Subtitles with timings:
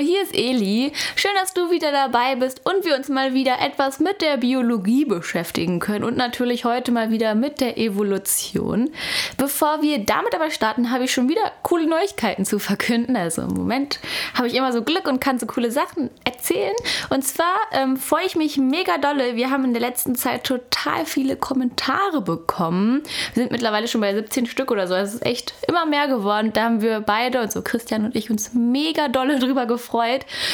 [0.00, 0.92] well, hier ist Eli.
[1.16, 5.04] Schön, dass du wieder dabei bist und wir uns mal wieder etwas mit der Biologie
[5.04, 8.90] beschäftigen können und natürlich heute mal wieder mit der Evolution.
[9.38, 13.16] Bevor wir damit aber starten, habe ich schon wieder coole Neuigkeiten zu verkünden.
[13.16, 14.00] Also im Moment
[14.34, 16.74] habe ich immer so Glück und kann so coole Sachen erzählen.
[17.08, 19.36] Und zwar ähm, freue ich mich mega dolle.
[19.36, 23.02] Wir haben in der letzten Zeit total viele Kommentare bekommen.
[23.34, 24.94] Wir sind mittlerweile schon bei 17 Stück oder so.
[24.94, 26.52] Es ist echt immer mehr geworden.
[26.52, 30.09] Da haben wir beide, und so Christian und ich, uns mega dolle drüber gefreut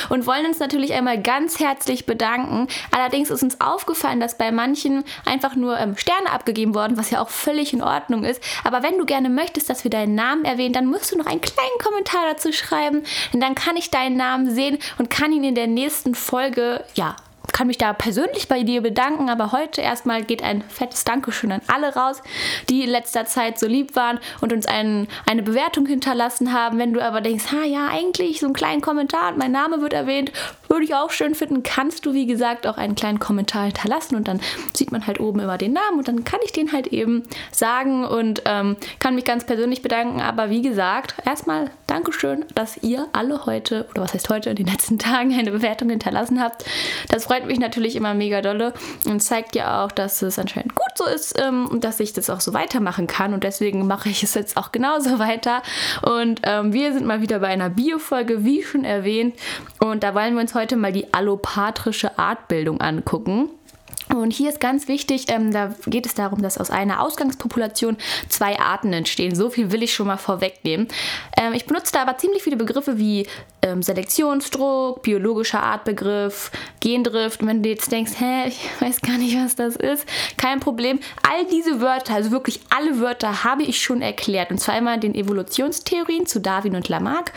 [0.09, 2.69] und wollen uns natürlich einmal ganz herzlich bedanken.
[2.91, 7.21] Allerdings ist uns aufgefallen, dass bei manchen einfach nur ähm, Sterne abgegeben wurden, was ja
[7.21, 8.43] auch völlig in Ordnung ist.
[8.65, 11.41] Aber wenn du gerne möchtest, dass wir deinen Namen erwähnen, dann musst du noch einen
[11.41, 15.55] kleinen Kommentar dazu schreiben, denn dann kann ich deinen Namen sehen und kann ihn in
[15.55, 17.17] der nächsten Folge ja
[17.57, 21.63] kann mich da persönlich bei dir bedanken, aber heute erstmal geht ein fettes Dankeschön an
[21.69, 22.21] alle raus,
[22.69, 26.79] die in letzter Zeit so lieb waren und uns einen, eine Bewertung hinterlassen haben.
[26.79, 29.95] Wenn du aber denkst, ha ja, eigentlich so einen kleinen Kommentar und mein Name wird
[29.95, 30.33] erwähnt,
[30.77, 34.29] würde ich auch schön finden, kannst du wie gesagt auch einen kleinen Kommentar hinterlassen und
[34.29, 34.41] dann
[34.75, 38.05] sieht man halt oben immer den Namen und dann kann ich den halt eben sagen
[38.05, 40.21] und ähm, kann mich ganz persönlich bedanken.
[40.21, 44.67] Aber wie gesagt, erstmal Dankeschön, dass ihr alle heute, oder was heißt heute, in den
[44.67, 46.65] letzten Tagen eine Bewertung hinterlassen habt.
[47.09, 48.75] Das freut mich natürlich immer mega dolle
[49.07, 52.29] und zeigt ja auch, dass es anscheinend gut so ist ähm, und dass ich das
[52.29, 53.33] auch so weitermachen kann.
[53.33, 55.63] Und deswegen mache ich es jetzt auch genauso weiter.
[56.03, 59.37] Und ähm, wir sind mal wieder bei einer Bio-Folge, wie schon erwähnt.
[59.79, 63.51] Und da wollen wir uns heute mal die allopatrische Artbildung angucken.
[64.21, 67.97] Und hier ist ganz wichtig, ähm, da geht es darum, dass aus einer Ausgangspopulation
[68.29, 69.35] zwei Arten entstehen.
[69.35, 70.89] So viel will ich schon mal vorwegnehmen.
[71.37, 73.27] Ähm, ich benutze da aber ziemlich viele Begriffe wie
[73.67, 76.51] ähm, Selektionsdruck, biologischer Artbegriff,
[76.81, 77.43] Gendrift.
[77.43, 81.01] Und wenn du jetzt denkst, hä, ich weiß gar nicht, was das ist, kein Problem.
[81.29, 84.51] All diese Wörter, also wirklich alle Wörter, habe ich schon erklärt.
[84.51, 87.33] Und zwar einmal den Evolutionstheorien zu Darwin und Lamarck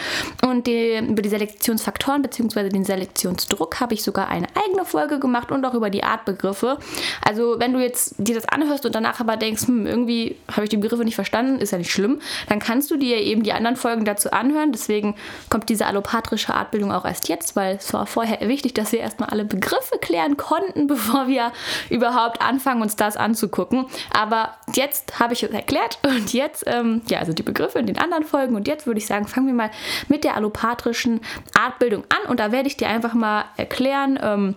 [0.46, 2.70] und den, über die Selektionsfaktoren bzw.
[2.70, 6.69] den Selektionsdruck habe ich sogar eine eigene Folge gemacht und auch über die Artbegriffe.
[7.26, 10.70] Also wenn du jetzt dir das anhörst und danach aber denkst, hm, irgendwie habe ich
[10.70, 13.76] die Begriffe nicht verstanden, ist ja nicht schlimm, dann kannst du dir eben die anderen
[13.76, 14.72] Folgen dazu anhören.
[14.72, 15.16] Deswegen
[15.50, 15.86] kommt diese
[16.30, 19.98] psychiatrische Artbildung auch erst jetzt, weil es war vorher wichtig, dass wir erstmal alle Begriffe
[20.00, 21.52] klären konnten, bevor wir
[21.90, 23.86] überhaupt anfangen, uns das anzugucken.
[24.12, 27.98] Aber jetzt habe ich es erklärt und jetzt, ähm, ja, also die Begriffe in den
[27.98, 29.72] anderen Folgen und jetzt würde ich sagen, fangen wir mal
[30.08, 31.22] mit der allopatrischen
[31.58, 34.56] Artbildung an und da werde ich dir einfach mal erklären, ähm,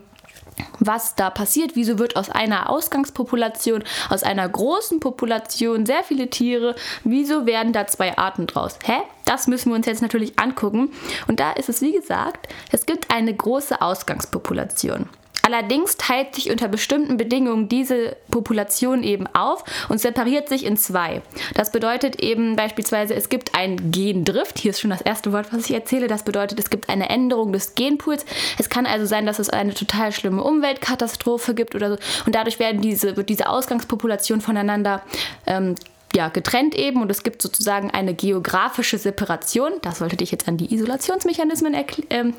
[0.87, 1.73] was da passiert.
[1.75, 7.87] Wieso wird aus einer Ausgangspopulation, aus einer großen Population sehr viele Tiere, wieso werden da
[7.87, 8.79] zwei Arten draus?
[8.85, 8.99] Hä?
[9.25, 10.91] Das müssen wir uns jetzt natürlich angucken.
[11.29, 15.09] Und da ist es, wie gesagt, es gibt eine große Ausgangspopulation.
[15.43, 21.21] Allerdings teilt sich unter bestimmten Bedingungen diese Population eben auf und separiert sich in zwei.
[21.55, 24.59] Das bedeutet eben beispielsweise, es gibt ein Gendrift.
[24.59, 26.07] Hier ist schon das erste Wort, was ich erzähle.
[26.07, 28.25] Das bedeutet, es gibt eine Änderung des Genpools.
[28.59, 31.97] Es kann also sein, dass es eine total schlimme Umweltkatastrophe gibt oder so.
[32.27, 35.03] Und dadurch werden diese, wird diese Ausgangspopulation voneinander
[35.47, 35.75] ähm,
[36.15, 39.73] ja, getrennt eben und es gibt sozusagen eine geografische Separation.
[39.83, 41.85] Das sollte dich jetzt an die Isolationsmechanismen äh,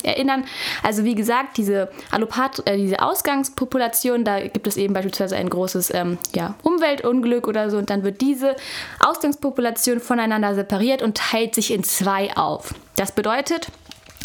[0.03, 0.45] erinnern.
[0.81, 5.93] Also wie gesagt, diese, Allopath äh, diese Ausgangspopulation, da gibt es eben beispielsweise ein großes
[5.93, 8.55] ähm, ja, Umweltunglück oder so und dann wird diese
[8.99, 12.73] Ausgangspopulation voneinander separiert und teilt sich in zwei auf.
[12.95, 13.67] Das bedeutet,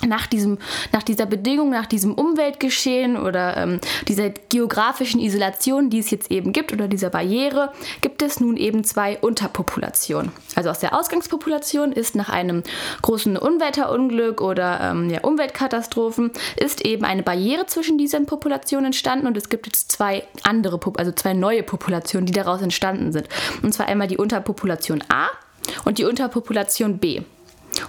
[0.07, 0.59] nach, diesem,
[0.93, 6.53] nach dieser Bedingung, nach diesem Umweltgeschehen oder ähm, dieser geografischen Isolation, die es jetzt eben
[6.53, 10.33] gibt, oder dieser Barriere, gibt es nun eben zwei Unterpopulationen.
[10.55, 12.63] Also aus der Ausgangspopulation ist nach einem
[13.03, 19.37] großen Unwetterunglück oder ähm, ja, Umweltkatastrophen ist eben eine Barriere zwischen diesen Populationen entstanden und
[19.37, 23.29] es gibt jetzt zwei andere, also zwei neue Populationen, die daraus entstanden sind.
[23.63, 25.29] Und zwar einmal die Unterpopulation A
[25.85, 27.23] und die Unterpopulation B.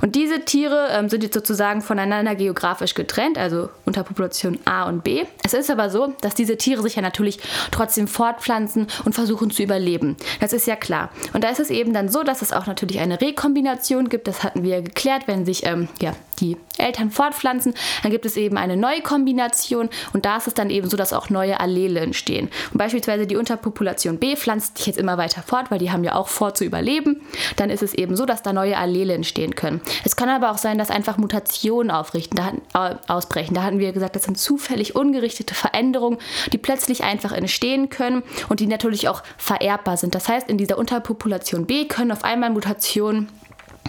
[0.01, 5.03] Und diese Tiere ähm, sind jetzt sozusagen voneinander geografisch getrennt, also unter Population A und
[5.03, 5.25] B.
[5.43, 7.39] Es ist aber so, dass diese Tiere sich ja natürlich
[7.71, 10.17] trotzdem fortpflanzen und versuchen zu überleben.
[10.39, 11.09] Das ist ja klar.
[11.33, 14.27] Und da ist es eben dann so, dass es auch natürlich eine Rekombination gibt.
[14.27, 17.73] Das hatten wir ja geklärt, wenn sich ähm, ja, die Eltern fortpflanzen,
[18.03, 21.13] dann gibt es eben eine neue Kombination und da ist es dann eben so, dass
[21.13, 22.49] auch neue Allele entstehen.
[22.71, 26.15] Und beispielsweise die Unterpopulation B pflanzt sich jetzt immer weiter fort, weil die haben ja
[26.15, 27.21] auch vor zu überleben.
[27.57, 29.81] Dann ist es eben so, dass da neue Allele entstehen können.
[30.03, 33.53] Es kann aber auch sein, dass einfach Mutationen aufrichten, da, äh, ausbrechen.
[33.53, 36.17] Da hatten wir gesagt, das sind zufällig ungerichtete Veränderungen,
[36.53, 40.15] die plötzlich einfach entstehen können und die natürlich auch vererbbar sind.
[40.15, 43.29] Das heißt, in dieser Unterpopulation B können auf einmal Mutationen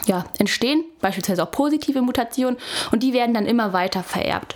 [0.06, 2.58] ja, entstehen, beispielsweise auch positive Mutationen,
[2.92, 4.54] und die werden dann immer weiter vererbt.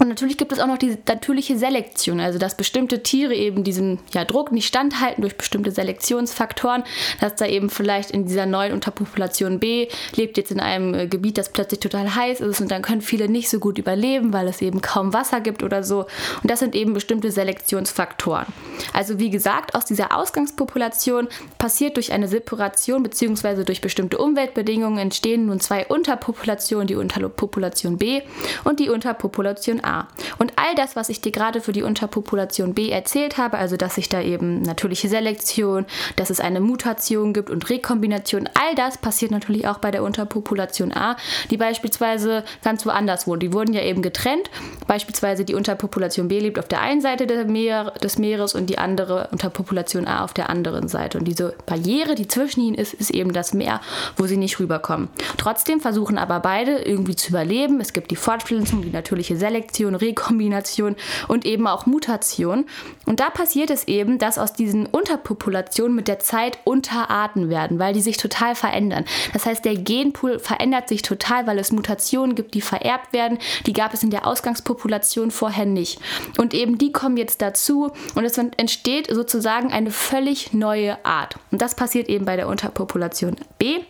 [0.00, 4.00] Und natürlich gibt es auch noch die natürliche Selektion, also dass bestimmte Tiere eben diesem
[4.12, 6.82] ja, Druck nicht standhalten durch bestimmte Selektionsfaktoren,
[7.20, 11.38] dass da eben vielleicht in dieser neuen Unterpopulation B lebt jetzt in einem äh, Gebiet,
[11.38, 14.62] das plötzlich total heiß ist und dann können viele nicht so gut überleben, weil es
[14.62, 16.00] eben kaum Wasser gibt oder so.
[16.42, 18.46] Und das sind eben bestimmte Selektionsfaktoren.
[18.92, 21.28] Also wie gesagt, aus dieser Ausgangspopulation
[21.58, 23.64] passiert durch eine Separation bzw.
[23.64, 28.22] durch bestimmte Umweltbedingungen entstehen nun zwei Unterpopulationen, die Unterpopulation B
[28.64, 30.08] und die Unterpopulation A.
[30.38, 33.96] Und all das, was ich dir gerade für die Unterpopulation B erzählt habe, also dass
[33.96, 39.30] sich da eben natürliche Selektion, dass es eine Mutation gibt und Rekombination, all das passiert
[39.30, 41.16] natürlich auch bei der Unterpopulation A,
[41.50, 43.42] die beispielsweise ganz woanders wohnt.
[43.42, 44.50] Die wurden ja eben getrennt.
[44.86, 49.28] Beispielsweise die Unterpopulation B lebt auf der einen Seite Meer, des Meeres und die andere
[49.30, 51.18] Unterpopulation A auf der anderen Seite.
[51.18, 53.80] Und diese Barriere, die zwischen ihnen ist, ist eben das Meer,
[54.16, 55.08] wo sie nicht rüberkommen.
[55.36, 57.80] Trotzdem versuchen aber beide irgendwie zu überleben.
[57.80, 60.96] Es gibt die Fortpflanzung, die natürliche Selektion Rekombination
[61.28, 62.66] und eben auch Mutation.
[63.06, 67.94] Und da passiert es eben, dass aus diesen Unterpopulationen mit der Zeit Unterarten werden, weil
[67.94, 69.04] die sich total verändern.
[69.32, 73.38] Das heißt, der Genpool verändert sich total, weil es Mutationen gibt, die vererbt werden.
[73.66, 76.00] Die gab es in der Ausgangspopulation vorher nicht.
[76.38, 81.36] Und eben die kommen jetzt dazu und es entsteht sozusagen eine völlig neue Art.
[81.50, 83.80] Und das passiert eben bei der Unterpopulation B,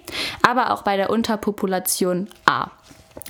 [0.42, 2.72] aber auch bei der Unterpopulation A.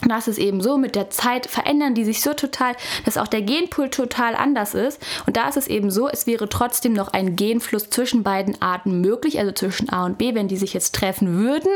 [0.04, 2.74] Und das ist eben so, mit der Zeit verändern die sich so total,
[3.04, 5.00] dass auch der Genpool total anders ist.
[5.26, 9.00] Und da ist es eben so, es wäre trotzdem noch ein Genfluss zwischen beiden Arten
[9.00, 11.70] möglich, also zwischen A und B, wenn die sich jetzt treffen würden,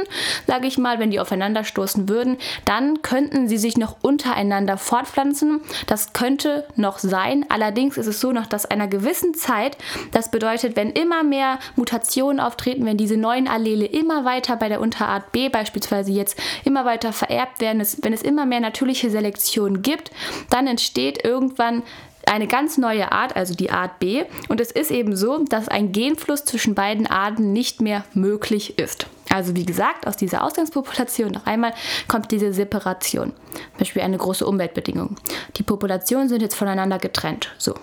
[0.47, 2.37] sage ich mal, wenn die aufeinanderstoßen würden,
[2.67, 5.63] dann könnten sie sich noch untereinander fortpflanzen.
[5.87, 7.47] Das könnte noch sein.
[7.49, 9.79] Allerdings ist es so, nach dass einer gewissen Zeit,
[10.13, 14.81] das bedeutet, wenn immer mehr Mutationen auftreten, wenn diese neuen Allele immer weiter bei der
[14.81, 20.11] Unterart B beispielsweise jetzt immer weiter vererbt werden, wenn es immer mehr natürliche Selektion gibt,
[20.51, 21.83] dann entsteht irgendwann
[22.27, 24.25] eine ganz neue Art, also die Art B.
[24.49, 29.07] Und es ist eben so, dass ein Genfluss zwischen beiden Arten nicht mehr möglich ist.
[29.31, 31.73] Also wie gesagt, aus dieser Ausgangspopulation noch einmal
[32.07, 33.33] kommt diese Separation.
[33.33, 35.17] Zum Beispiel eine große Umweltbedingung.
[35.57, 37.51] Die Populationen sind jetzt voneinander getrennt.
[37.59, 37.75] So.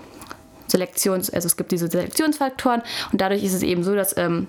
[0.67, 4.47] Selektions, also es gibt diese Selektionsfaktoren und dadurch ist es eben so, dass ähm,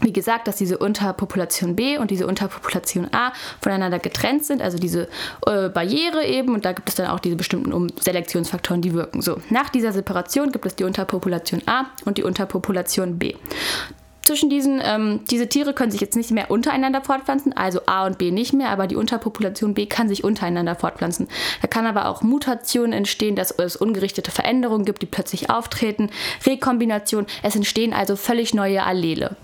[0.00, 5.08] wie gesagt, dass diese Unterpopulation B und diese Unterpopulation A voneinander getrennt sind, also diese
[5.46, 9.22] äh, Barriere eben, und da gibt es dann auch diese bestimmten um Selektionsfaktoren, die wirken.
[9.22, 13.34] So, nach dieser Separation gibt es die Unterpopulation A und die Unterpopulation B.
[14.26, 18.18] Zwischen diesen, ähm, diese Tiere können sich jetzt nicht mehr untereinander fortpflanzen, also A und
[18.18, 21.28] B nicht mehr, aber die Unterpopulation B kann sich untereinander fortpflanzen.
[21.62, 26.10] Da kann aber auch Mutationen entstehen, dass es ungerichtete Veränderungen gibt, die plötzlich auftreten,
[26.44, 29.36] Rekombination, es entstehen also völlig neue Allele.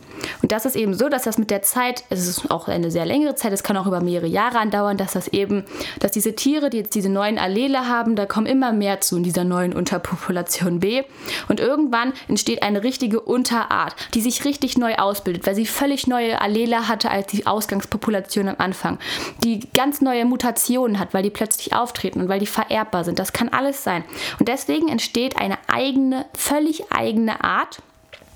[0.43, 3.07] Und das ist eben so, dass das mit der Zeit, es ist auch eine sehr
[3.07, 5.65] längere Zeit, es kann auch über mehrere Jahre andauern, dass das eben,
[6.01, 9.23] dass diese Tiere, die jetzt diese neuen Allele haben, da kommen immer mehr zu in
[9.23, 11.03] dieser neuen Unterpopulation B.
[11.49, 16.41] Und irgendwann entsteht eine richtige Unterart, die sich richtig neu ausbildet, weil sie völlig neue
[16.41, 18.99] Allele hatte als die Ausgangspopulation am Anfang.
[19.45, 23.19] Die ganz neue Mutationen hat, weil die plötzlich auftreten und weil die vererbbar sind.
[23.19, 24.05] Das kann alles sein.
[24.39, 27.83] Und deswegen entsteht eine eigene, völlig eigene Art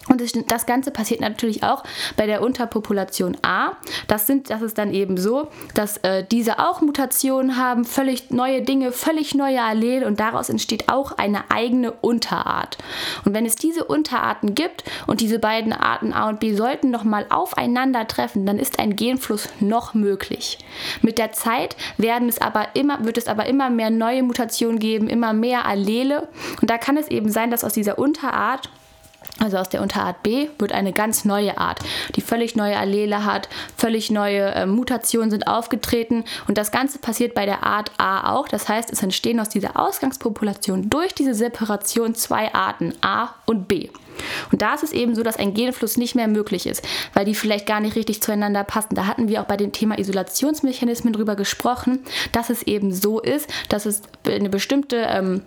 [0.09, 1.83] und das Ganze passiert natürlich auch
[2.17, 3.73] bei der Unterpopulation A.
[4.07, 8.63] Das, sind, das ist dann eben so, dass äh, diese auch Mutationen haben, völlig neue
[8.63, 12.79] Dinge, völlig neue Allele und daraus entsteht auch eine eigene Unterart.
[13.25, 17.27] Und wenn es diese Unterarten gibt und diese beiden Arten A und B sollten nochmal
[17.29, 20.59] aufeinandertreffen, dann ist ein Genfluss noch möglich.
[21.03, 25.09] Mit der Zeit werden es aber immer, wird es aber immer mehr neue Mutationen geben,
[25.09, 26.29] immer mehr Allele.
[26.61, 28.71] Und da kann es eben sein, dass aus dieser Unterart
[29.39, 31.81] also aus der Unterart B wird eine ganz neue Art,
[32.15, 37.35] die völlig neue Allele hat, völlig neue äh, Mutationen sind aufgetreten und das Ganze passiert
[37.35, 38.49] bei der Art A auch.
[38.49, 43.91] Das heißt, es entstehen aus dieser Ausgangspopulation durch diese Separation zwei Arten A und B.
[44.51, 47.35] Und da ist es eben so, dass ein Genfluss nicht mehr möglich ist, weil die
[47.35, 48.95] vielleicht gar nicht richtig zueinander passen.
[48.95, 52.01] Da hatten wir auch bei dem Thema Isolationsmechanismen drüber gesprochen,
[52.33, 55.43] dass es eben so ist, dass es eine bestimmte ähm,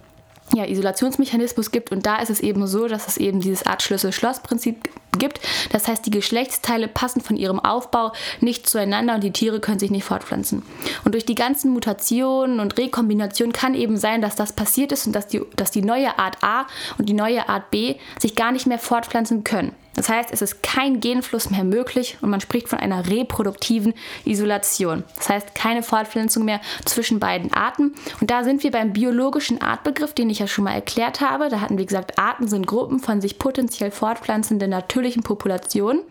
[0.53, 1.91] ja, Isolationsmechanismus gibt.
[1.91, 5.39] Und da ist es eben so, dass es eben dieses Art Schlüssel-Schloss-Prinzip gibt.
[5.71, 9.91] Das heißt, die Geschlechtsteile passen von ihrem Aufbau nicht zueinander und die Tiere können sich
[9.91, 10.63] nicht fortpflanzen.
[11.03, 15.13] Und durch die ganzen Mutationen und Rekombinationen kann eben sein, dass das passiert ist und
[15.13, 18.67] dass die, dass die neue Art A und die neue Art B sich gar nicht
[18.67, 19.75] mehr fortpflanzen können.
[19.95, 23.93] Das heißt, es ist kein Genfluss mehr möglich und man spricht von einer reproduktiven
[24.23, 25.03] Isolation.
[25.17, 27.93] Das heißt, keine Fortpflanzung mehr zwischen beiden Arten.
[28.21, 31.49] Und da sind wir beim biologischen Artbegriff, den ich ja schon mal erklärt habe.
[31.49, 36.01] Da hatten wir gesagt, Arten sind Gruppen von sich potenziell fortpflanzenden natürlichen Populationen.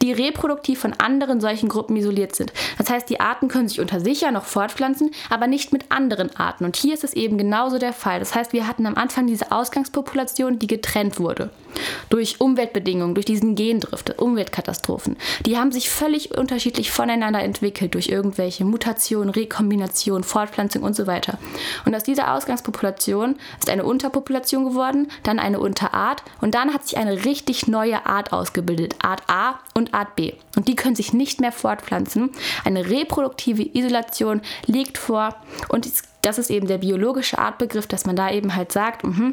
[0.00, 2.52] Die reproduktiv von anderen solchen Gruppen isoliert sind.
[2.78, 6.34] Das heißt, die Arten können sich unter sich ja noch fortpflanzen, aber nicht mit anderen
[6.36, 6.64] Arten.
[6.64, 8.18] Und hier ist es eben genauso der Fall.
[8.18, 11.50] Das heißt, wir hatten am Anfang diese Ausgangspopulation, die getrennt wurde.
[12.10, 15.16] Durch Umweltbedingungen, durch diesen Gendrift, Umweltkatastrophen.
[15.46, 21.38] Die haben sich völlig unterschiedlich voneinander entwickelt durch irgendwelche Mutationen, Rekombinationen, Fortpflanzung und so weiter.
[21.86, 26.98] Und aus dieser Ausgangspopulation ist eine Unterpopulation geworden, dann eine Unterart und dann hat sich
[26.98, 30.32] eine richtig neue Art ausgebildet, Art A und Art B.
[30.56, 32.30] Und die können sich nicht mehr fortpflanzen.
[32.64, 35.36] Eine reproduktive Isolation liegt vor
[35.68, 35.88] und
[36.22, 39.32] das ist eben der biologische Artbegriff, dass man da eben halt sagt, mh,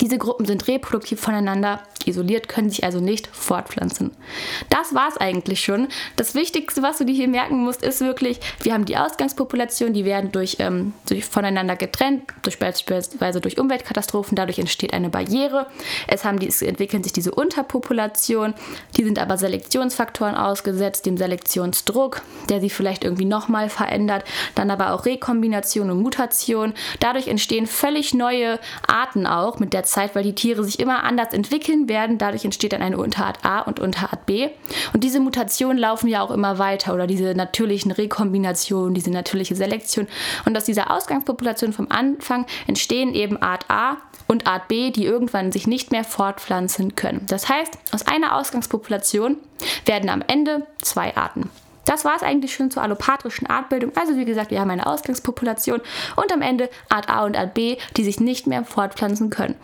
[0.00, 4.12] diese Gruppen sind reproduktiv voneinander isoliert, können sich also nicht fortpflanzen.
[4.70, 5.88] Das war es eigentlich schon.
[6.16, 10.04] Das Wichtigste, was du dir hier merken musst, ist wirklich, wir haben die Ausgangspopulation, die
[10.04, 15.66] werden durch, ähm, durch voneinander getrennt, durch beispielsweise durch Umweltkatastrophen, dadurch entsteht eine Barriere.
[16.06, 18.54] Es, haben die, es entwickeln sich diese Unterpopulation,
[18.96, 24.92] die sind aber Selektionsfaktoren ausgesetzt, dem Selektionsdruck, der sie vielleicht irgendwie nochmal verändert, dann aber
[24.92, 26.74] auch Rekombination und Mutation.
[27.00, 31.32] Dadurch entstehen völlig neue Arten auch mit der Zeit, weil die Tiere sich immer anders
[31.32, 32.18] entwickeln werden.
[32.18, 34.48] Dadurch entsteht dann eine Unterart A und Unterart B.
[34.92, 40.08] Und diese Mutationen laufen ja auch immer weiter oder diese natürlichen Rekombinationen, diese natürliche Selektion.
[40.44, 45.52] Und aus dieser Ausgangspopulation vom Anfang entstehen eben Art A und Art B, die irgendwann
[45.52, 47.24] sich nicht mehr fortpflanzen können.
[47.28, 49.36] Das heißt, aus einer Ausgangspopulation
[49.86, 51.50] werden am Ende zwei Arten.
[51.88, 53.92] Das war es eigentlich schon zur allopatrischen Artbildung.
[53.96, 55.80] Also wie gesagt, wir haben eine Ausgangspopulation
[56.16, 59.54] und am Ende Art A und Art B, die sich nicht mehr fortpflanzen können.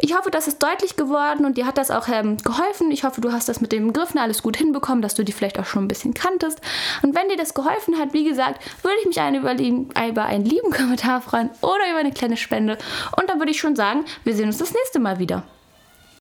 [0.00, 2.90] Ich hoffe, das ist deutlich geworden und dir hat das auch ähm, geholfen.
[2.90, 5.60] Ich hoffe, du hast das mit den Begriffen alles gut hinbekommen, dass du die vielleicht
[5.60, 6.60] auch schon ein bisschen kanntest.
[7.02, 10.44] Und wenn dir das geholfen hat, wie gesagt, würde ich mich einen über, über einen
[10.44, 12.76] lieben Kommentar freuen oder über eine kleine Spende.
[13.16, 15.44] Und dann würde ich schon sagen, wir sehen uns das nächste Mal wieder.